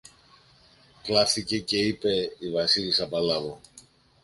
[1.01, 3.59] κλαύθηκε και είπε η Βασίλισσα Παλάβω.